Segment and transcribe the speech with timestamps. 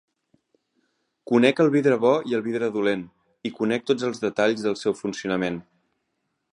[1.31, 3.05] Conec el vidre bo i el vidre dolent,
[3.51, 5.63] i conec tots els detalls del seu funcionament.